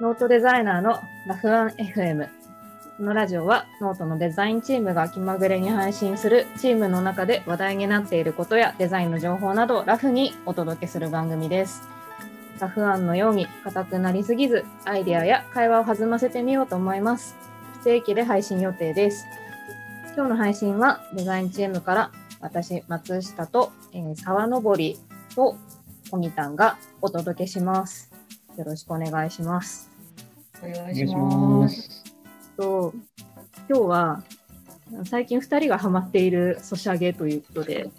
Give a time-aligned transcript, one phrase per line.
[0.00, 2.26] ノートデザイナーのラフ案 FM。
[2.96, 11.82] このラジオはノートのデザインチームが気まぐれに配信するチームの中で話題になっていることやデザインの情報などラフにお届けする番組です。
[12.58, 17.36] ラフ案のように硬くなりすぎず、アイデアや会話を弾ませてみようと思います。
[17.78, 19.26] 不定期で配信予定です。
[20.16, 24.98] 今日の配信はデザインチームから私、松下と、えー沢登り
[25.36, 25.56] と
[26.10, 28.13] コニタンがお届けします。
[28.56, 29.90] よろしくお願いします。
[30.62, 31.24] お願いししま。
[31.24, 32.04] ますす。
[32.56, 32.94] と
[33.68, 34.22] 今日は
[35.04, 37.90] 最近2人がハマっているソシャゲということで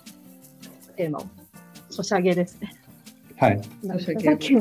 [0.96, 1.24] テーマを
[1.90, 2.74] ソシャゲですね。
[3.38, 3.62] はい。
[3.84, 4.56] なんかソシャゲさっき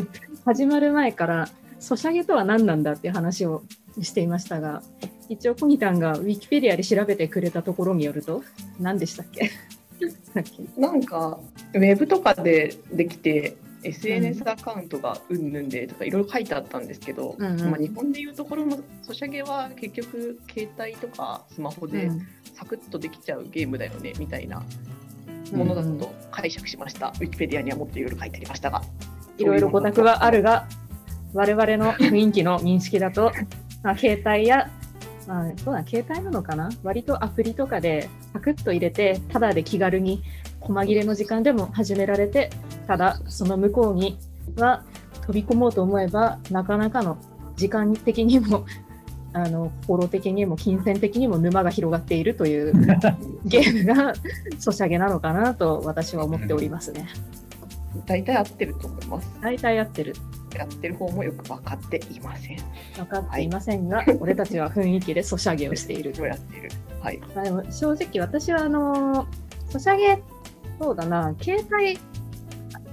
[0.44, 1.48] 始まる前から
[1.78, 3.62] ソシャゲとは何なんだっていう話を
[4.02, 4.82] していましたが
[5.28, 8.42] 一応コニタンがウィキペディアで調べてくれたところによると
[8.80, 9.50] 何でしたっけ？
[10.76, 11.38] なんか、
[11.72, 17.70] ウェブとかでできて、SNS アカウントがうんぬんでとかいろいろ書いてあったんですけど、うんうん。
[17.70, 22.26] まあ、日本でいうところのソシャゲは結局携帯とかスマホでうん。
[22.54, 24.62] サクッとできちゃうゲームだよねみたいな
[25.52, 28.70] ものだと解釈しました、ウィキペディアにはもっといろいろ書いてありました。
[28.70, 28.82] が
[29.38, 30.66] いろいろご託はあるが、
[31.32, 33.32] 我々の雰囲気の認識だと、
[33.82, 34.70] まあ、携帯や、
[35.26, 36.70] まあ、そうだ、携帯なのかな？
[36.82, 40.22] 割とアプリとかでパクッと入れて、ただで気軽に
[40.60, 42.50] 細切れの時間でも始められて、
[42.86, 44.18] ただその向こうに
[44.56, 44.84] は
[45.26, 47.18] 飛び込もうと思えば、なかなかの
[47.56, 48.64] 時間的にも、
[49.32, 52.72] あの心的にも金銭的にも沼が広がっているという
[53.44, 54.12] ゲームが
[54.60, 57.08] ソシャゲなのかなと私は思っておりますね。
[58.06, 60.14] 大体合ってると思います大体合ってる。
[60.54, 62.58] やってる方もよく分かっていません
[62.94, 66.12] 分かっていませんが、俺たちは雰囲気でソシャゲをしている。
[66.24, 66.70] やっている
[67.00, 67.20] はい
[67.70, 69.26] 正直私はあの
[69.68, 70.22] ソシャゲ
[70.80, 71.98] そうだな携帯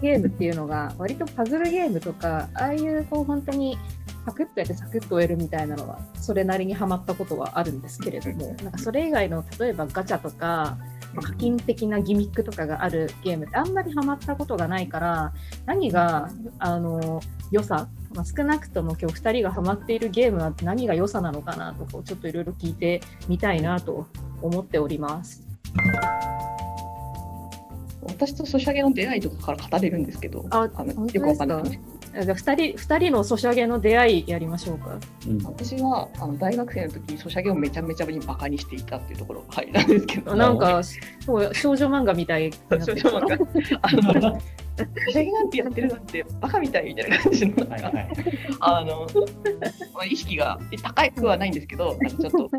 [0.02, 3.78] ゲームっていうのが割とパズルゲームとかああいうこう本当に
[4.26, 10.78] パクッとやってサクッと終えるみたいなのはそれなりにハマったことはあるんですけれどもなんかそれ以外の例えばガチャとか
[11.14, 15.34] まあ課金的なギミックとかがあるゲームってあんまりハマったことがないから
[15.66, 17.22] 何があの
[17.52, 24.08] 良さ、まあ、少なくとも今日2人がハマっているゲームは何が良さなのかなとかをちょっといろいろ聞いてみたいなと
[24.42, 25.46] 思っております。
[28.22, 31.64] 私とソシャゲの出会いとかから語れるんですけどあのよくわかんない。
[31.64, 35.00] じゃあ2人二人のソシャゲの出会いやりましょうか。
[35.28, 40.82] うん私はあの大学生の時にソシャゲをめちゃめちゃにバカにしていたっていうところが入りなんですけど、なんか
[41.26, 43.80] そう少女漫画みたいになってる少女漫画。
[43.82, 43.92] あ
[44.32, 44.42] の
[44.78, 47.70] ソシャゲなんてやってるなんてバカみたいみたいな感じの。
[47.70, 48.10] はいはい。
[48.60, 49.08] あの、
[49.94, 52.12] まあ、意識が高くはないんですけど、なん。
[52.12, 52.50] かちょっと、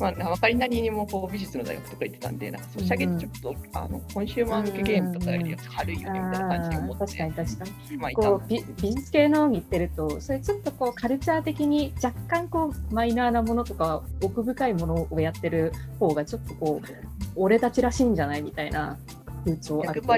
[0.00, 7.96] まあ、分かりなりにもこう美術の大学とか行ってたんで、なんかソシャゲってちょっと、あのコンシューマー向けゲームとかよりは軽いよねみたいな感じで思っあー確かにて、確かに。
[7.96, 16.88] まあ、こう美美術系のに行ってるとそれちょっとこうカルチャー的に若干こうマイナーなものとか奥深いものをやってる方がちょっとこう
[17.36, 18.98] 俺たちらしいんじゃないみたいな
[19.44, 20.08] 風潮あると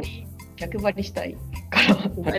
[0.61, 1.37] 逆張り、したい
[1.71, 2.39] から、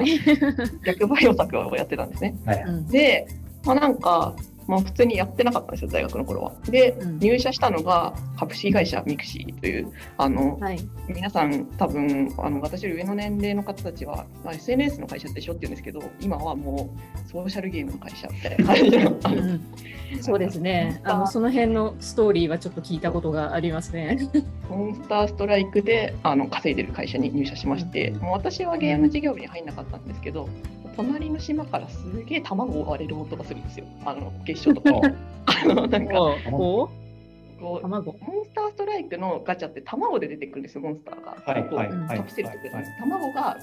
[0.86, 2.36] 逆張りオタクをやってたんですね。
[2.46, 2.62] はい。
[2.62, 3.28] うんで、
[3.66, 4.36] まあ、なんか、
[4.72, 6.54] まあ、普通にやってなかったんですよ、大学の頃は。
[6.70, 7.20] で、うん。
[7.20, 10.80] 入社したのが株式会社ミクシィという、あの、はい。
[11.09, 16.96] 皆さん多分あの私より上の年齢の方たちは、まあ、SNS の会社でしょって言うんですけど今はも
[17.26, 19.59] うソーシャルゲームの会社みたいな感じの。
[20.22, 21.02] そうですね。
[21.03, 24.18] あのその辺のストーリーはちょっと聞いたことがありますね。
[24.70, 30.48] モンスターストライクであの稼いでる会社に入社しましてもう私はゲーム事業部に入んなかったんですけど
[30.96, 33.85] 隣の島からすげえ卵を割れる音がするんですよ。
[34.06, 34.90] あの月賞とか
[35.46, 36.22] あのなんか
[36.52, 36.90] お？
[37.62, 41.32] ここうう卵モンスターストライクのガチャって卵で出てくるんですよモンスターが。
[41.70, 43.58] こうはいはいはいカプセルとかではい卵が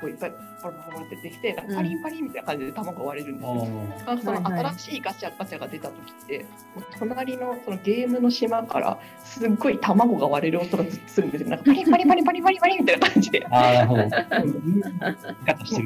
[0.00, 0.32] こういっぱい
[0.62, 3.66] パラパラって出てきて、パリンパリンみたいな感じで卵が割れるんですよ。
[4.06, 5.94] あその新しいガチャガチャが出た時
[6.24, 6.38] って、
[6.74, 11.50] もう隣のそのゲームの島からすっごい卵が割れる音がずっとするんですよ。
[11.50, 13.40] なんかパリンパリンパリンパリンパリンパリンみたいな感じで。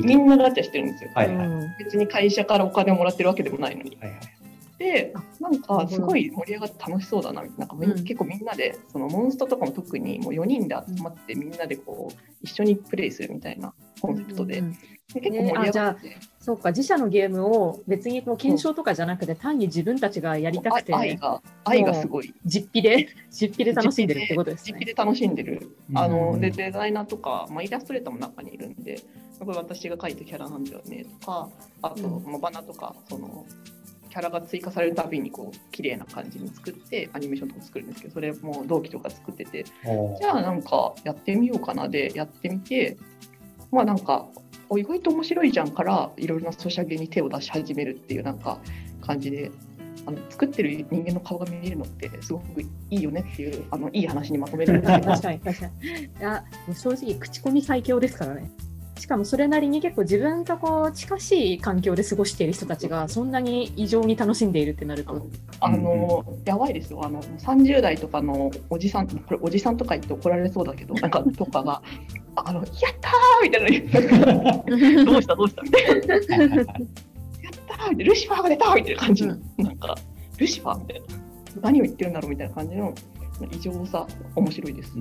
[0.05, 1.11] みんなガチャしてるんですよ。
[1.15, 1.47] はいはい。
[1.47, 3.97] うん別に会社からお金をもらってるわけでもないのに。
[4.01, 4.42] はいはい。
[4.83, 7.65] で、なんかすごい盛り上がって楽しそうだな、な。
[7.65, 8.05] んかみうん。
[8.05, 14.79] 結構みんなで、そのモンストとかも特にもう4人で集まってみんなでこう一緒にプレイするみたいなコンセプトで、うんうん
[15.13, 22.35] で結構盛り上がって、そうか自社のゲームを別にこう検証とかじゃなくて単に自分たちがやりたくてあ愛が愛がすごい。
[22.45, 24.73] 実費で 実費で楽しんでるってことですね。
[24.73, 25.99] 実費で楽しんでる、うん。
[25.99, 29.01] あのでデザイナーとか、まあ、イラストレーターも中にいるんで
[29.39, 31.49] これ私が描いたキャラなんだよねとか
[31.83, 32.25] あと、うん。
[32.25, 33.45] まあバナとかその
[34.13, 42.99] キャラが追加されるたびにこう綺麗な感じに作ってアニメーションとか作るんですけどそれも同期とか作っててじゃあなんかやってみようかなでやってみて
[43.71, 44.29] まあなんか
[44.69, 48.59] お意外と面白いじゃんからいろいろなソシャゲに手を出し始めるっていうなんか
[49.01, 49.51] 感じで
[50.05, 56.05] あの作ってる人間の顔が見えるのってすごくいいよねっていうあのいい話にまとめるんですけど確かに確かに。
[56.05, 58.51] いや、もう正直、口コミ最強ですからね。
[59.03, 65.27] しかもそれなりに結構自分とこう近しい環境で過ごしている人たちがそんなに異常に楽しんでいるってなると。
[65.59, 67.05] あの、やばいですよ。
[67.05, 71.83] あの、30代とかのおじさん、これおじさんとか言って怒られそうだけど、なんか、とかが、
[72.37, 72.67] あの、やっ
[73.01, 75.35] たーみたいな、 どうした？
[75.35, 75.63] どうした？
[75.63, 76.67] みたいな、やったーみた
[77.91, 79.27] いな、ルシファーが出たみたいな感じ。
[79.27, 79.97] の、なんか、
[80.39, 81.07] ルシファーみたいな、
[81.61, 82.95] 何を言ってるんだろうみたいな感じの
[83.51, 84.07] 異常さ、
[84.37, 84.93] 面白いです。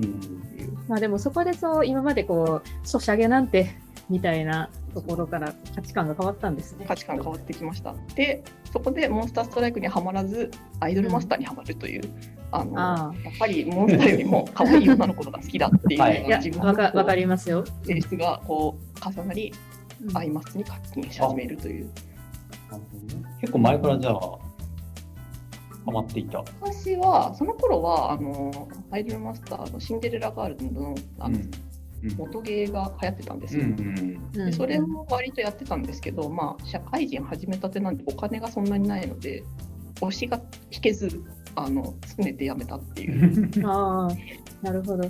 [0.88, 3.70] まあでもそこでそう、今までこう、ソシャゲなんて
[4.12, 6.84] みたいなところから価値観が変わったんですね。
[6.86, 7.94] 価値観が変わってきました。
[8.14, 10.50] で、そこでモンスターストライクにはまらず、
[10.80, 12.02] アイドルマスターにはまるという、
[12.50, 17.64] あのあやっぱりモンスターよりも可愛い女の子のが好きだっていう 自、分わかわかのりますよ。
[17.84, 19.52] 性質がこう重なり、
[20.04, 21.88] うんアイマスに課金し始めるという。
[23.40, 24.14] 結構前からじゃあ、
[25.84, 26.38] ハマっていた。
[26.60, 31.50] 私は、その頃は、あの、アイドルマスターのシンデレラガールのあの、うん
[32.16, 33.64] 元芸が流行ってたんですよ。
[33.64, 39.44] うんうんでそれも割とやってたんですけど、まあ、社会人始めたてなんでお金がそんなにないので、
[40.00, 40.40] 推しが
[40.70, 41.22] 引けず、
[41.54, 43.50] あの、拗ねてやめたっていう。
[43.68, 44.08] あ、
[44.62, 45.02] なるほど。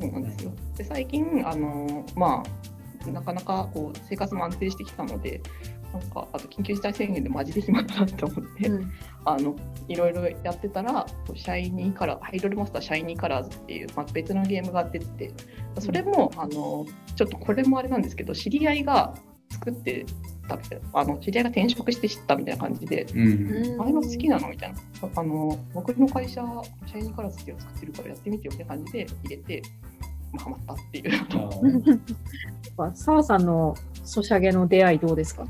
[0.00, 0.52] そうなんですよ。
[0.76, 2.42] で最近あのま
[3.06, 5.40] あなかなかこう生活も安定してきたので、
[5.94, 8.92] なんかあと緊急事態宣言でマジで暇だなって思って、うん
[9.26, 9.56] あの
[9.88, 15.32] いろいろやってたらシャイニーカラー、アイドルマスターシャイニーカラーズっていうまあ別のゲームが出てて、
[15.78, 16.84] それもあの
[17.16, 19.14] ちょっとこれもあれなんですけど、知り合いが
[19.50, 20.04] 作って
[20.48, 23.04] たみたいなあの知り合いが転職して知ったみたいな感じで。
[23.14, 23.80] うん。
[23.80, 24.78] あれも好きなのみたいな。
[25.16, 26.42] あの僕の会社、
[26.86, 29.62] シャイニーカラーズっていうのを作ってるからやってみてよみたいな感じで入れて、
[30.32, 32.00] まあ、ハマったっていう。
[32.94, 33.74] 澤さんの
[34.04, 35.46] ソシャゲの出会いどうですか？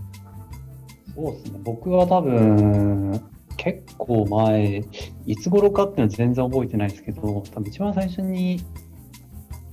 [1.14, 1.60] そうですね。
[1.62, 3.20] 僕は多分、
[3.56, 4.84] 結構前、
[5.26, 8.60] いつ頃かっていうのは全然覚えてないですけど、多分一番最初に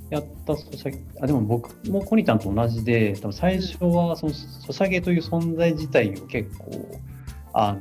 [0.09, 6.99] やったソシャゲ、あ、でも僕もコニタンと同じで、多分最初はそのソシャゲという存在自体を結構、
[7.53, 7.79] あの、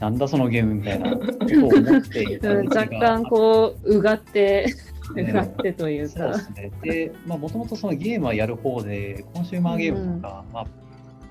[0.00, 4.66] なんだそのゲームみたいなことを思って 若干こう、うがって、
[5.14, 6.12] ねうがってというか。
[6.12, 6.72] そうですね。
[6.82, 10.66] で、まあ、もともとそのゲームはやる方で、コンシューマーゲームとか、まあ、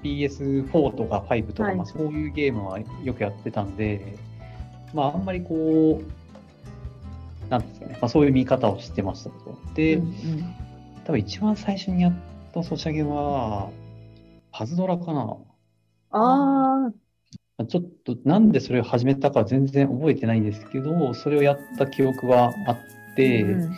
[0.03, 1.75] PS4 とか5とか、はい。
[1.75, 4.17] まあ、そういうゲームはよくやってたんで、
[4.93, 9.57] まあ、あんまりこう、なんですかね、まあ、そういう見方をしてましたと。
[9.75, 10.55] で、うん
[11.05, 12.13] 多分一番最初にやっ
[12.53, 13.69] たソシャゲは、
[14.53, 15.35] パズドラかな。
[16.11, 16.91] あ
[17.57, 22.77] あ、ちょっとなんでそれを始めたか全然覚えてないんですけど、それをやった記憶はあっ
[23.17, 23.77] て、うん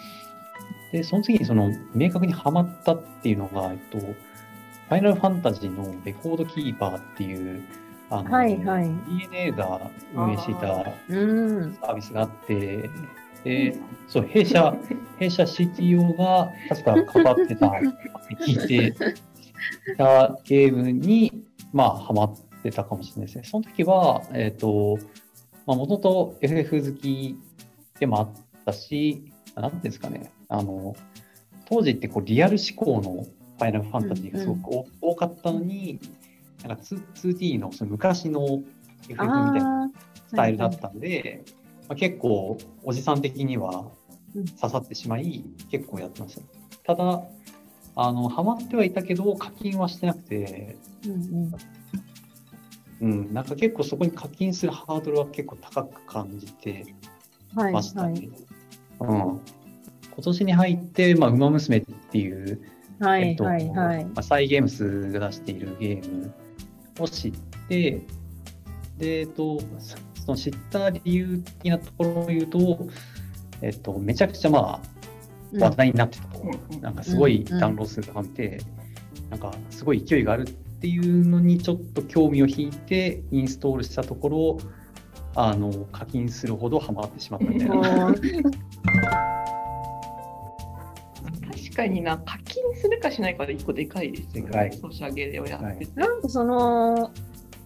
[0.91, 7.63] で、その次にその明確にハマったっていうのが、えっと、ファイナルファンタジーのレコードキーパーっていう、
[8.09, 11.77] あの、はいはい DNA が運営していたうん。
[11.81, 12.89] サービスがあって、
[13.43, 13.77] で、
[14.07, 14.75] そう、弊社、
[15.17, 17.67] 弊社 CTO が確か関わってた
[18.45, 18.93] 聞いて
[19.97, 21.43] たゲームに、
[21.73, 23.43] まあ、ハマってたかもしれないですね。
[23.43, 24.97] その時は、えっ、と、
[25.65, 27.37] まあ、もともと FF 好き
[27.99, 28.29] でもあっ
[28.65, 30.95] たし、なんていうんですかね、あの、
[31.67, 35.99] 当時ってこうリアル思考のファイナルファンタジーがすごく多多かったのに、
[36.63, 38.63] なんか 2- 2D のその昔の
[39.09, 39.91] FF みたいな
[40.27, 41.43] スタイルだったんで、
[41.87, 43.91] まあ、結構おじさん的には
[44.35, 46.35] うん刺さってしまい、結構やってまし
[46.83, 46.95] た。
[46.95, 47.23] ただ、
[47.95, 51.51] あの、ハマってはいたけど、課金はしてなくて、うん
[53.01, 56.85] うん、なんか結構そこに課金するハードルは結構高く感じて
[57.55, 57.61] うん。
[57.61, 58.29] はいましたね。
[58.99, 59.11] はい。
[59.11, 59.41] うん。
[60.15, 61.81] 今年に入って、まあ、ウマ娘っ
[62.11, 62.61] ていう、
[62.99, 64.11] はいえっとはいはいま。
[64.15, 66.33] あ、サイ・ゲームスが出しているゲーム
[66.99, 67.33] を知っ
[67.67, 68.01] て、
[68.97, 72.87] で、えっと、そその知った理由的なところを言うと、
[73.61, 76.39] えっと、めちゃくちゃまあ、話題になってたと。
[76.39, 78.61] うんなんかすごいうんうんダウンロード数が伸びて、
[79.29, 84.57] なんかすごい勢いがあるっていうのにちょっと興味を引いてインストールしたところ、
[85.35, 88.15] あの課金するほどハマってしまったみたいな。
[91.75, 94.71] もう確かにな、課金するかしないかで一個でかいですよね。
[94.81, 95.99] ソシャゲをやってて。
[95.99, 97.11] なんかその、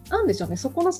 [0.09, 0.99] なんでしょうね、そこの境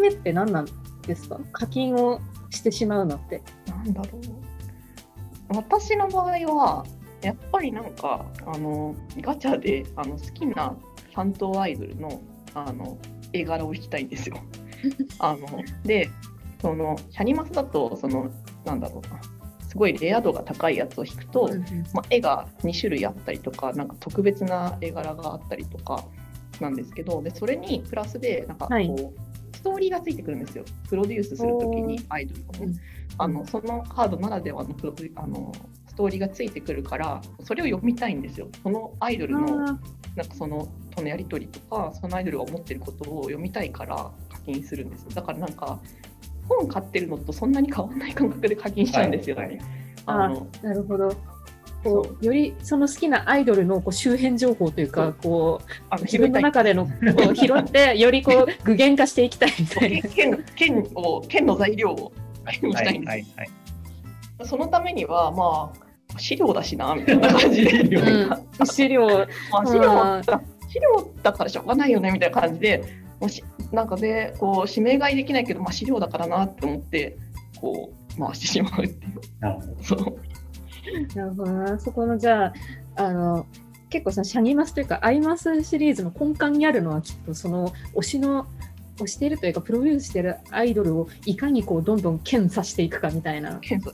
[0.00, 0.66] 目って何なん
[1.06, 1.38] ですか？
[1.52, 3.42] 課金をしてしまうのって。
[3.68, 5.56] なんだろう。
[5.56, 6.84] 私の場合は、
[7.22, 10.74] やっぱりなんか、あの、ガチャであの好きな
[11.14, 12.20] 担当アイドルの
[12.54, 12.98] あの
[13.32, 14.38] 絵柄を引きたいんですよ。
[15.20, 15.46] あの
[15.84, 16.10] で、
[16.60, 18.28] その、シャニマスだと、その、
[18.64, 19.20] なんだろうな、
[19.76, 21.60] すごいレア度が高いやつを引くと、うん
[21.92, 26.02] まあ、絵が2種類あったりとかなんか特別な絵柄があったりとか
[26.60, 28.90] なんですけどでそれにプラスでなんかこう、はい。
[29.52, 30.64] ストーリーがついてくるんですよ。
[30.88, 32.78] プロデュースするときにアイドルをね、
[33.18, 35.50] あのそのカードならではのプロあの
[35.88, 38.48] ストーリーがついてくるからそれを読みたいんですよ。
[38.62, 39.78] そのアイドルのあ
[40.14, 43.96] なんかそのとのやり取りとかそのアイドルが思ってることを読みたいから
[44.30, 45.10] 課金するんですよ。
[45.14, 45.80] だからなんか
[46.48, 49.36] 本買ってるのとそんなに変わらない感覚で課金しちゃうんですよ。
[49.36, 49.42] ね。
[49.42, 49.60] はいはい。
[50.06, 51.10] あのーなるほど。
[51.10, 51.16] そ
[51.84, 56.92] こうよりその好きなアイドルのこう周辺情報というか、こうあの自分の中でのこ
[57.30, 60.08] う拾って、よりこう具現化していきたいみたいな。
[60.10, 62.12] 剣剣を剣の材料を
[62.50, 62.74] したいんです。
[62.74, 63.48] よ、はいはいはい。
[64.44, 68.00] そのためにはまあ資料だしなみたいな感じで、資料。
[68.00, 69.06] うん、資料、
[69.52, 70.22] まあ
[70.68, 72.82] 資料だからしょうがないよねみたいな感じで
[73.20, 73.42] もし
[73.72, 77.16] なんかでこう指名買いできないけど、まあ、資料だからなって思って
[77.60, 79.82] こう回してしまうっていうなるほど。
[79.82, 80.18] そう
[81.14, 81.78] なるほどな。
[81.78, 82.54] そこのじゃあ、
[82.96, 83.46] あの、
[83.90, 88.46] 結構さ、シャニマスというか、アイマスシリーズの根幹にあるのは、きっとその推しの、
[88.98, 93.58] 推しているというか、プロデュースしているアイドルをいかにこう、どんどん検査していくかみたいな。
[93.60, 93.92] けど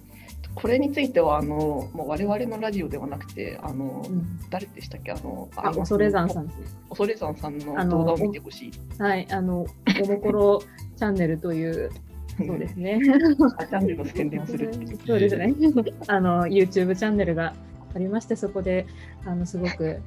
[0.54, 1.56] これについてはあの
[1.92, 5.12] もう我々のラジオではなくてあの、うん誰でしたっけ？
[5.12, 6.52] あのあ、恐れ山さん。
[6.90, 8.72] 恐れ山さんの動画を見てほしい。
[8.98, 9.66] はい、あの、
[10.02, 10.62] おもころ
[10.96, 11.90] チャンネルという、
[12.36, 13.00] そうですね。
[13.02, 14.70] チャンネルの宣伝をする。
[15.06, 15.54] そうですね。
[16.06, 17.54] あの、YouTube チャンネルが
[17.94, 18.86] ありまして、そこで、
[19.24, 20.00] あの、すごく、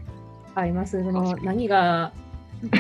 [0.54, 2.14] アイマスの何が、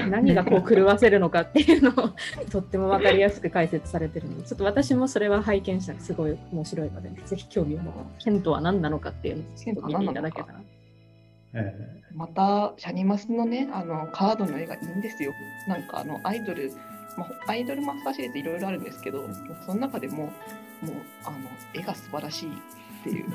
[0.09, 2.09] 何がこう狂わせるのかっていうのを
[2.49, 10.61] とっても分かりやすく解説されてるので、ちょっと私もそれは拝見したらすごい面白いので、ぜひ興味を持って、ケントは何なのかっていうのをちょっと見ていただけたら。
[11.53, 15.33] えまたシャニマスのねあのカードの絵がいいんですよ。
[15.67, 16.71] なんかあのアイドル、
[17.17, 19.23] まあ、アイドルマスターシリーズいろいろあるんですけど、
[19.65, 20.31] その中でももう
[21.25, 21.37] あの
[21.73, 22.49] 絵が素晴らしい
[23.05, 23.25] っていう。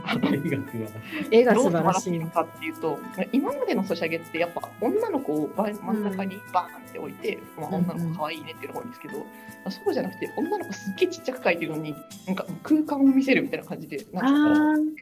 [1.30, 2.10] 絵がどう素晴らしい。
[2.10, 2.30] らしいの。
[2.30, 2.98] かっていうと
[3.32, 7.74] 今までのソシャゲってやっぱ女の子を真真ん中にバーンって置いて、まあ、うん。
[7.76, 9.26] 女の子可愛いねっていうのが多いんですけど、
[9.70, 11.94] そうじゃなくて女の子すっげえちっちゃく描いてるのに
[12.26, 15.00] なんか空間を見せるみたいな感じであなんか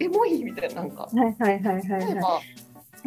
[0.00, 1.08] エモいみたいななんか。
[1.12, 2.06] ー、はいはいはいはい。
[2.06, 2.40] 例えば、は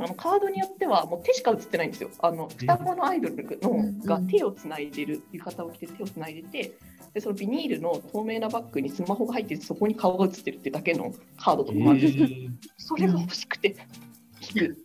[0.04, 2.10] あのカードによってはもう手しか映ってないんですよ。
[2.20, 6.78] あの双子のアイドルのうんが手をつないでる浴衣を着て手をつないでて
[7.14, 12.28] でそのビニールの透明なバッグにスマホが入っててそこに顔が映ってるってだけのカードとかもあるんですよ。
[12.78, 13.76] それが欲しくて
[14.42, 14.78] 引くっていう。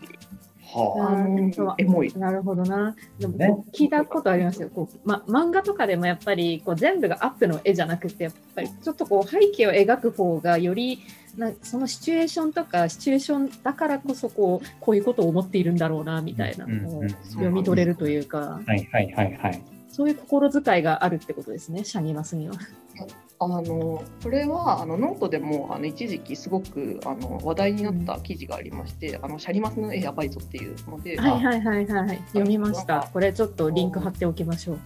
[0.74, 2.12] はあエモい。
[2.16, 2.96] なるほどな。
[3.18, 4.70] でも、ね聞いたことありますよ。
[4.74, 11.00] こうま、漫画とかでもやっぱりこう全部がアップの絵じゃなくて、やっぱりちょっとこう背景を描く方がより
[11.36, 19.73] なそのシチュエーションとかシチュエーションだからこそこうこういうことを思っているんだろうなみたいなのを読み取れるというか、はいはいはいはい。
[19.94, 22.56] そういう心遣いがあるってことですね、シャニマスには。
[23.38, 32.22] あのこれはあのノートでもあの一時期すごくあの話題になった記事がありまして、あのシャニマスの絵やばいぞっていうので、はいはいはいはい。
[32.32, 33.08] 読みました。
[33.12, 34.78] これちょっとリンク貼っておきましょう。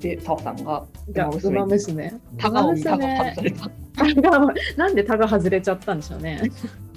[0.00, 2.14] で澤さんがじゃあ、ウマ娘。
[2.36, 3.70] タガをタガ外された。
[3.96, 6.50] タガなんでタが外れちゃったんでしょうね。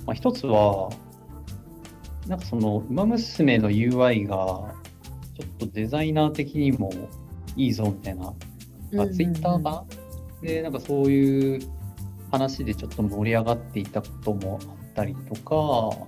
[0.07, 0.89] まあ、一つは、
[2.27, 4.74] なんかその、ウマ娘の UI が、
[5.36, 6.91] ちょっとデザイナー的にも
[7.55, 8.34] いいぞみたいな、
[8.93, 9.86] まあ、ツイッターかな
[10.41, 11.62] で、なんかそういう
[12.31, 16.07] 話でちょっと盛り上がっていたこともあったりとか、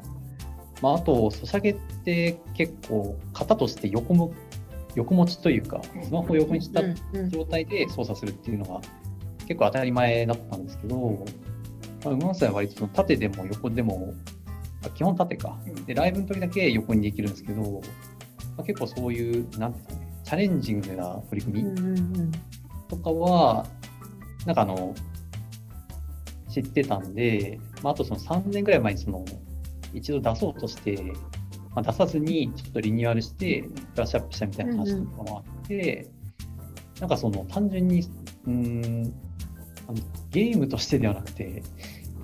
[0.81, 4.33] まあ、あと、ソシャゲって結構、型として横も
[4.95, 6.81] 横持ちというか、スマホを横にした
[7.29, 8.81] 状態で操作するっていうのが
[9.47, 11.25] 結構当たり前だったんですけど、
[12.03, 14.13] まあ、ウマ娘は割とその縦でも横でも、
[14.83, 15.57] あ基本縦か。
[15.85, 17.79] で、ライブの時だけ横にできるんですけど、ま
[18.59, 22.31] あ、結構そういう、なんていうんですかね、チャレンジングな取り組み
[22.87, 23.65] とかは、
[24.45, 24.95] なんかあの、
[26.49, 29.25] 知ってたんで、まあ、あとその3年ぐらい前にその、
[29.93, 31.01] 一度出そうとして、
[31.75, 33.61] まあ、出さずにちょっとリニューアルして、
[33.95, 36.09] ブラッシュアップしたみたいな話とかもあって、
[36.99, 38.01] なんかその単純に、
[38.45, 39.13] うーん
[40.31, 41.63] ゲームとしてではなくて、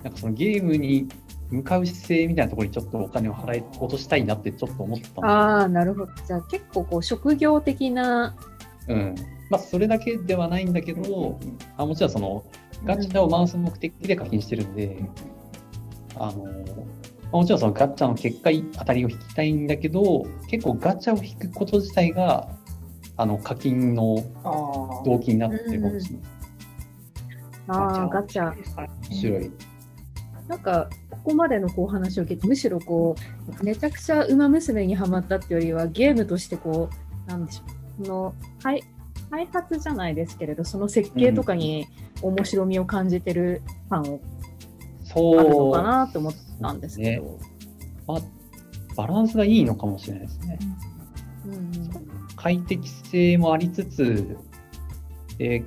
[0.02, 1.08] なんかそのゲームに
[1.50, 6.12] 向かう姿勢みたいなところにちょっとお金を払い落としたいなってちょっと思ったああ、なるほど。
[6.26, 8.36] じゃあ結構こう職業的な。
[8.88, 9.14] うん。
[9.50, 11.38] まあ、それだけではないんだけど、
[11.76, 12.44] あもちろんその、
[12.84, 15.04] ガチャを回す目的で課金してるんで、
[16.16, 16.50] あの、ま
[17.32, 22.48] あもちろんそのガチャの結果当たりを引きたいんだけど、結構ガチャを引くこと自体が、
[23.16, 24.16] あの、課金の
[25.04, 26.36] 動機になってるかもしれない。
[27.68, 28.54] ああ、ガチャ。
[29.10, 29.50] 面白い。
[30.48, 33.16] なんか、ここまでのこう話を聞いて、むしろこ
[33.60, 36.88] う、めちゃくちゃウマ娘にはまったっていうよりは、ゲームとしてこ
[37.26, 37.62] う、なんでしょ
[38.02, 38.04] う。
[38.04, 38.82] その背
[39.30, 41.88] 開発じゃないですけれど、その設計とかに
[42.22, 44.20] 面白みを感じてるファンを
[45.04, 47.38] そうあるのかなと思ったんですけど。
[48.06, 48.18] まあ、
[48.96, 50.58] バランスがいいのかもしれないですね。
[51.46, 54.36] うんうん快適性もありつつ、
[55.38, 55.64] で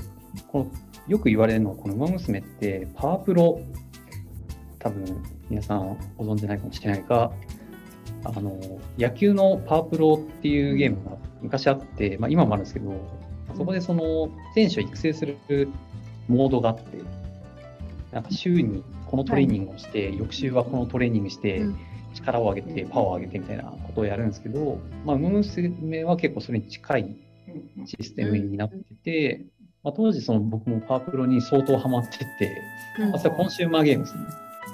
[0.48, 0.72] この
[1.08, 3.60] よく言われるのは、この「ウマ娘」ってパワープロ、
[4.80, 7.32] 多分皆さんご存じないかもしれないが、
[8.24, 8.60] あの
[8.98, 12.92] 野球のパワープロっていうゲームが昔あって、まあ、今もあるんですけど、
[13.56, 15.38] そこでその選手を育成する
[16.28, 16.98] モードがあって、
[18.12, 21.80] なんか週にこのトレーニングをして、翌週はこのトレーニングして、うん。
[22.14, 27.16] 力を上げて、パワーを上げてみたいなことをやるんですけど、まあ、ウマ娘は結構それに近い
[27.86, 29.46] システムになってて、
[29.84, 32.26] まあ、当時その僕もパワープロに相当ハマってて、
[33.00, 33.10] うん。
[33.12, 34.24] まあ、それはコンシューマーゲームですね。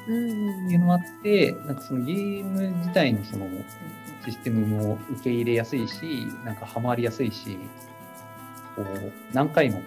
[0.08, 3.48] うんうんっていうのもあって、なんかそのゲーム自体のその
[4.26, 7.58] システムも受け入れやすいし、なんかハマりやすいし、
[8.76, 9.84] こう何回もこ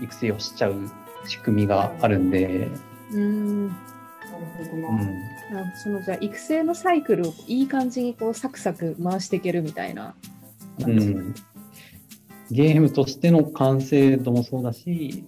[0.00, 0.74] う育成をしちゃう
[1.26, 2.68] 仕組みがあるんで、
[3.12, 3.68] うん。
[3.68, 3.78] なる
[4.58, 4.88] ほどうな。
[4.88, 10.14] ん、あそのじゃあ育成のサイクルをいい感じにこうサクサク回していけるみたいな。
[10.80, 11.34] うん、
[12.50, 15.24] ゲームとしての完成度もそうだし、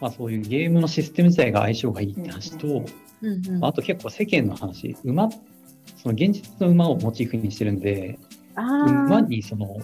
[0.00, 2.86] まあ、そういうゲームのシステム自体が相性がいいって話と、うんうん
[3.62, 8.18] あと結構世間の話、馬、その現実の馬をモチーフにしてるんで、
[8.54, 9.78] あ馬にその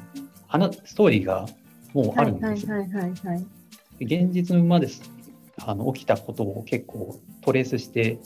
[0.46, 1.46] 話ストーリーが
[1.94, 2.76] もうあ、るんですよ。
[4.00, 5.02] 現実の馬です。
[5.64, 8.18] あの起きたことを結構トレースして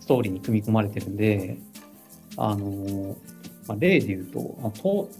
[0.00, 1.58] ストーリーに組み込まれてるんで、
[2.36, 3.16] あの
[3.66, 5.10] まあ、例で言うと、あと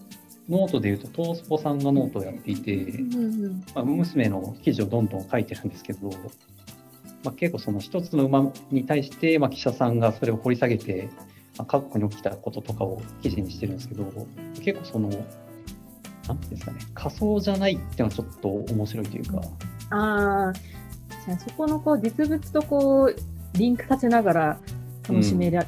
[0.51, 3.65] ノートで言うと、東スポさんがノートをやっていて、うんうん。
[3.73, 6.11] ウマ娘の記事をどんどん書いてるんですけど、
[7.25, 11.11] まあ、結構その一つの馬に対して、まあ、記者さんがそれを掘り下げて、
[11.59, 14.05] まあ、過去に起きたこととかを記事にしてるんですけど、
[14.63, 19.43] 結構その、なんていうんですかね、仮想じゃないっていうのはちょっと面白いというか、
[19.91, 20.53] ああ、
[21.27, 23.17] じゃあそこのこう実物とこう
[23.59, 24.61] リンクさせながら
[25.09, 25.67] 楽しめる、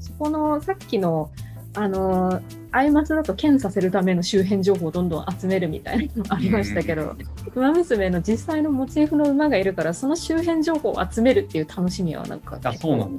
[0.00, 1.30] そこのさっきの
[1.74, 2.40] あの
[2.72, 7.16] アイマスだと検査するための周辺情報をどんどん集めるみたいなのありましたけど、
[7.54, 12.58] ウマ娘の実際のモチーフの馬がいるからその周辺情報を集めるっていう楽しみはなんか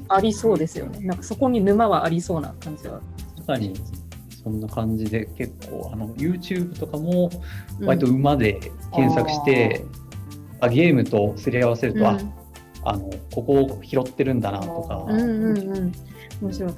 [0.09, 0.99] ありそうですよね。
[0.99, 3.01] なんかそこに沼はありそうな感じは。
[3.39, 3.73] まさに
[4.43, 7.29] そんな感じで結構あの YouTube とかも
[7.79, 8.59] うん割と馬で
[8.93, 9.85] 検索して、
[10.59, 12.33] あゲームとすり合わせると、あうん
[12.83, 15.91] あのここを拾ってるんだなとか、うんうんうん。
[16.41, 16.73] 面白い。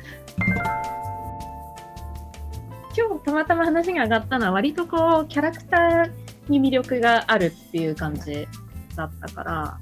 [3.26, 6.12] たまたま話が上がったのは割とこうキャラクター
[6.50, 8.48] に魅力があるっていう感じ
[8.96, 9.80] だったから、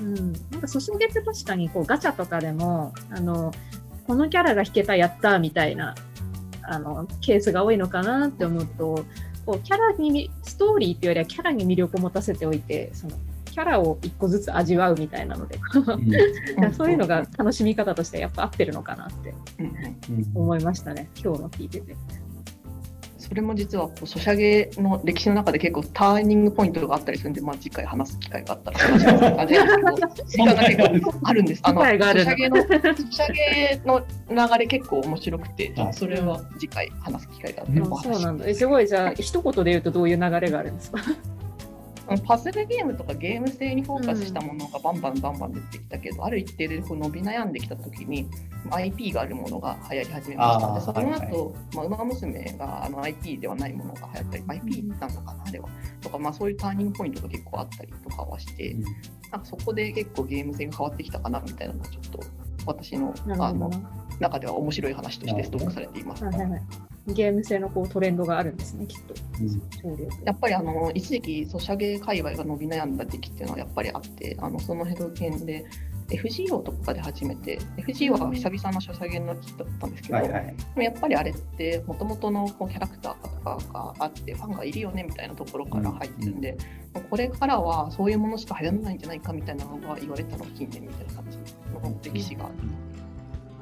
[0.00, 3.52] うん、なんかソシャゲって確かにこうガチャとかでもあの
[4.06, 5.94] このキャラが引けたやったみたいな
[6.62, 9.04] あのケースが多いのかなって思うと
[9.46, 16.72] こうキャラにストーリーっていうよりはキャラに魅力を持たせておいてそのキャラを一個ずつ味わうみたいなのでうん。
[16.74, 19.34] そういうのが楽しみ方としてやっぱ合ってるのかなって
[20.34, 21.94] 思いましたね、今日の聞いてて。
[23.32, 31.60] それも実はこうソシャゲの歴史の中で結構ターニングポイントがあったりするんで、まあ、次回話す機会があったら 話します感じなんですけど、時間が結構あるんです。
[31.64, 34.00] あのソシャゲのソシャゲの
[34.50, 38.44] 流れ結構面白くて、あそれは次回話す機会があってうんお話しそうなんだ。
[38.46, 41.00] えすごい、じゃあ、一言で言うとどういう流れがあるんですか？
[42.26, 48.28] パズルゲームとかゲーム性にフォーカスしたものがバンバンバンバン出てきたけど、ある一定でこう伸び悩んできたときに
[48.70, 50.74] IP があるものが流行り始めました。
[50.74, 55.68] でそのはい後、まあ、馬娘があの IP ではないものが流行ったり、IP なのかな、あれは。
[56.00, 58.76] とか、まあ、そういうターニングポイントが結構あったりとかはして、
[59.30, 62.20] なんかそこで結構ゲーム性が変わってきたかなみたいなのがちょっと
[62.66, 63.70] 私のあの。
[64.22, 66.24] 中では面白い話としてストックされています。
[66.24, 69.14] はいはいはいゲーム性のこうトレンドがあるんですね、きっと。
[69.40, 69.62] うん
[70.24, 75.64] やっぱりあの一時期ソシャゲ界隈が伸び悩んだ時期っていうのはやっぱりあってあのその辺辺で
[76.08, 80.46] FGO とかで初めて FGO は久々のソシャゲの機だったんですけど、はいはい。
[80.46, 86.56] でもやっぱりあれってもともとのこうキャラクターとかがあってファンがいるよねみたいなところから入ってるんで、
[87.10, 92.48] これからはそういうものしか流行らないんじゃないかみたいなのが言われたのが近年みたいな感じの歴史が。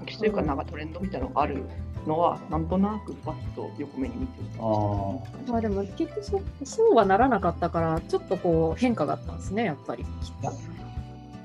[0.04, 1.62] 歴史というかなんかトレンドみたいなのがある
[2.06, 5.18] のはなんとなくパッと横目に見てるあ
[5.50, 10.04] まあでも結局そそうはならなかったから、ちょっとこう変化があったんですね、やっぱり。
[10.44, 10.52] あ。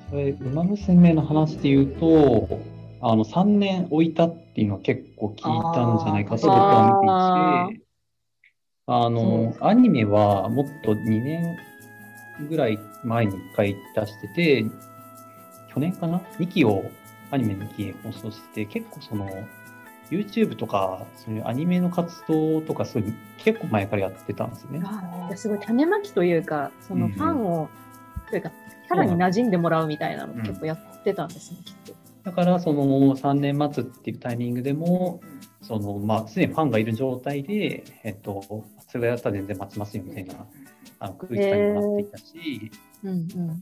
[0.10, 2.60] それ、馬娘の話で言うと、
[3.02, 7.86] あの、3年置いたっていうのは結構聞いたんじゃないかと僕は見ていて、
[8.88, 11.58] あの、アニメはもっと2年
[12.50, 14.66] ぐらい前に1回出してて、
[15.74, 16.84] 去年かな ?2 期を、
[17.32, 19.30] アニメ2期放送してて、結構その、
[20.12, 24.82] YouTube とか、そういうアニメの活動とか、そういう結構前からやってたんですね。
[25.36, 27.70] すごい種まきというか、そのファンを、
[28.30, 28.52] というか、
[28.88, 31.94] キャラに馴染んでもらうみたいなのうん結構やってたんですね、きっと。
[32.24, 35.22] だから、その3年末っていうタイミングでも、
[35.62, 40.46] その、まあ、すでにファンがいる状態で、えっと、それやったら全然待ちますよみたいな、
[41.00, 42.72] あの空気感になっていたし、
[43.04, 43.48] うんうん。
[43.48, 43.54] な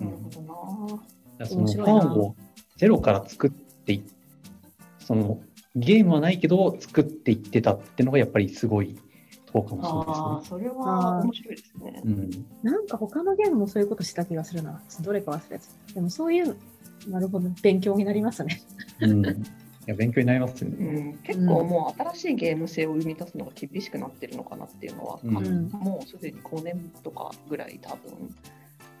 [0.00, 0.96] るほど
[1.38, 1.46] な。
[1.46, 2.34] そのファンを
[2.76, 4.02] ゼロから作ってい
[5.10, 5.40] その
[5.74, 8.96] ゲームはないけど作っていってたっていうのがやっぱりすごい
[9.44, 11.86] とこかもああ、しそれは面白いですね。
[11.86, 12.44] れないですね。
[12.62, 14.80] なんか他のゲームもそういうことした気がするな。
[15.00, 15.94] どれか忘れてた。
[15.94, 16.56] でもそういう、
[17.08, 18.62] なるほど、勉強になりますね。
[19.00, 19.26] うん。
[19.26, 19.42] うん。
[19.42, 19.44] い
[19.86, 21.00] や、勉強になりますようね。
[21.00, 28.32] ん、結構もう新しいゲーム性を生み出すのが厳しくなってるのかなっていうのは、うんうんもうすでに5年とかぐらい多分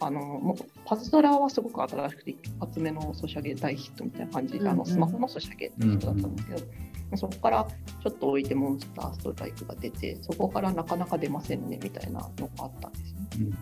[0.00, 7.66] あのもうパズドラはすごく新しくて一発目のソシャゲ大ヒットみたいな感じで、あうんうんのスマホのソシャゲって人だったんですけど、そこから
[8.02, 13.28] ちょっと置いてモンスターストライクが出てそこからなかなか出ませんねみたいなのがあったんですよね。
[13.40, 13.46] うん。
[13.48, 13.52] い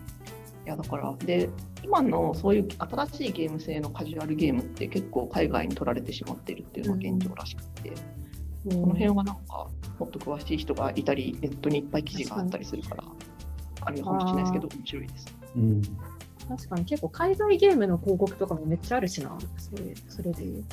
[0.65, 1.49] やだからで
[1.83, 7.95] 今のそういう新しいゲーム性のカジュアルゲームって結構海外に取られてしまっているっていうのが現状らしくて、こ
[8.65, 13.03] この辺はなんかもっと詳しい人がいたりネットにいっぱい記事があったりするから
[13.81, 15.35] あるかもしれないですけど面白いです。
[15.55, 15.81] うん。
[16.49, 19.37] 確かに結構海外ゲームの広告とかもめっちゃあるしな。
[19.57, 20.63] それそれで言う。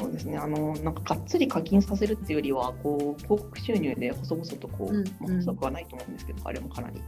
[0.00, 7.02] そうですねあのなんかがっつり課金させるっていうよりはこう広告収入で細々とこう、うんまあ細くはないと思うんですけど、あれもかなり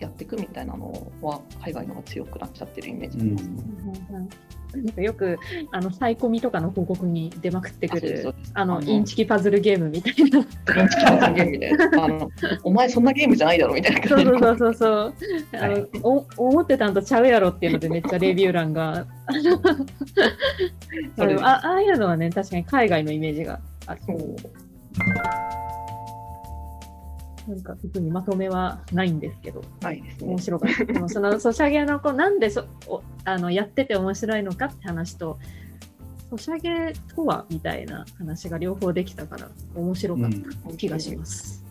[0.00, 4.28] やっていくみたいなのは海外の方が強くなっちゃってるイメージありますね。
[4.72, 5.36] なんかよく
[5.72, 10.38] あのサイコミとかの広告に出まくってくるあのインチキパズルゲームみたいな。
[10.38, 10.44] イン
[10.88, 12.30] チキパズルゲームみたいなあの
[12.62, 15.14] お前そんなゲームじゃないだろみたいなそう感じのそうそうそう
[15.50, 15.60] そう。
[15.60, 19.06] あの、お思ってたんとちゃうやろっていうのでめっちゃレビュー欄が。
[21.42, 24.00] あああいうのはね確かに海外のイメージがある。
[24.06, 24.36] そう
[27.50, 29.62] なんか特にまとめはないんですけど。
[29.80, 30.28] ないですね。
[30.28, 31.08] 面白かった。
[31.08, 35.36] そのソシャゲのこうなんでそおあのやってて面白いのかって話と、
[36.30, 40.30] ソシャゲとはみたいな話が両方できたから面白かっ
[40.70, 41.64] た気がします。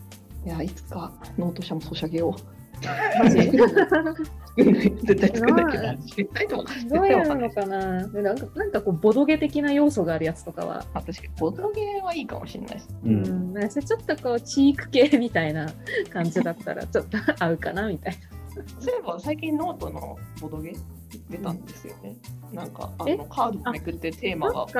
[0.44, 2.36] いやいつかノート社もソシャゲを
[2.80, 5.66] 絶対作んない。
[5.72, 8.08] けどな絶対とは絶どう対わかんないいうのかな。
[8.08, 12.88] でなんかなんかこうボドゲ的な要素があるやつとかは、あ確かにボードゲーはいいかもしれないです。
[13.04, 13.08] う。
[13.08, 13.22] うん。
[13.22, 15.68] ん、なんかそれちょっとこうチーク系みたいな
[16.12, 18.16] 感じだったらちょっと合うかなみたい
[18.80, 20.74] そういえば最近ノートのボードゲ
[21.28, 22.16] 出たんですよね。
[22.52, 23.16] なんかあえ？
[23.16, 24.52] のカードをめくってテーな。
[24.52, 24.74] マが確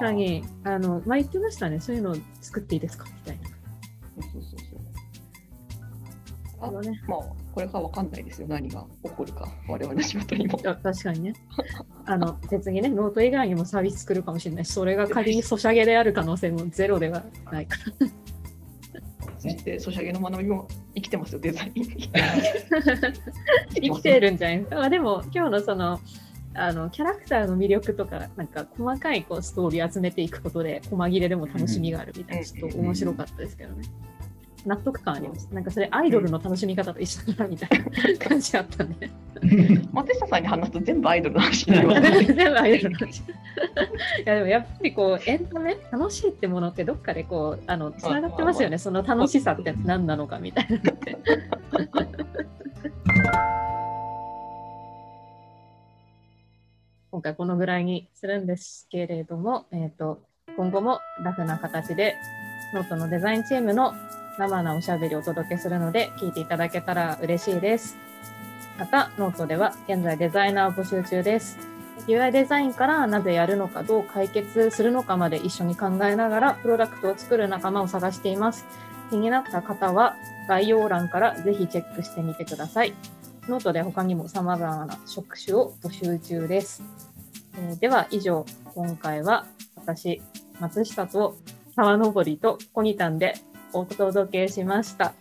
[0.00, 0.44] かに。
[0.64, 1.80] あの前言ってましたね。
[1.80, 3.04] そういうの作っていいですか？
[3.04, 3.48] みたいな。
[4.22, 4.60] そうそうそう
[6.66, 6.76] そう。
[6.76, 7.18] ああのねまあ
[7.54, 8.48] これからわかんないですよ。
[8.48, 10.60] 何が起こるか我々の仕事にも。
[10.64, 11.34] あ確かにね。
[12.04, 18.08] あの別にね、ノート以外にもサービス作るかもしれないし、それが仮にソシャゲである可能性もゼロではないから。
[19.38, 21.72] そしてソシャゲの学びも生きてますよデザイン。
[23.74, 24.58] 生きてるんじゃない？
[24.58, 24.80] ですか。
[24.82, 26.00] あでも、今日のその、
[26.54, 33.84] あのキャラクターの魅力とか、なんか細かいこうストーリー集めていくことで、細切れでも楽しみがあるみたいな、うんちょっと面白かったですけどね。
[34.66, 35.48] 納得感あります。
[35.52, 39.08] なんかそれアイドルの楽しみ方と一緒だなみたいな感じだったんで。
[39.92, 42.24] 松下さんに話すと全部アイドルの話になりますね。
[42.34, 43.18] 全部アイドルの話。
[43.20, 43.22] い
[44.24, 48.78] やでもやっぱりこうエンタメ楽しいってものってどっかでこうあのつながってますよね。
[48.78, 51.16] その楽しさって何なのかみたいなのって。
[57.12, 60.20] 今回このぐらいにするんですけれども、えー、と
[60.56, 62.14] 今後もラフな形で
[62.74, 63.94] ノートのデザインチームの
[64.38, 67.96] 生なおしゃべりをお届けするので聞いていただけたら嬉しいです。
[68.78, 71.58] また、ノートでは現在デザイナーを募集中です。
[72.06, 78.66] UI デザインからなぜやるのか、どう解決するのかまで一緒に考えながら、プロダクトを作る仲間を探しています。
[79.08, 80.14] 気になった方は、
[80.48, 82.92] 概要欄からぜひチェックしてみてください。
[83.48, 86.82] ノートで他にも様々な職種を募集中です。
[87.58, 88.44] えーでは、以上、
[88.74, 89.46] 今回は
[89.76, 90.20] 私、
[90.60, 91.36] 松下と
[91.74, 93.34] 沢登りとコニタンで
[93.78, 95.14] お届けしました。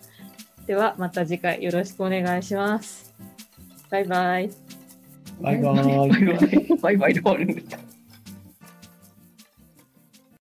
[0.66, 3.14] では、また次回よろしくお願いします。
[3.90, 4.50] バイバイ。
[5.42, 5.76] バイバイ。
[5.76, 7.85] バイバイバイバイで終わるんですか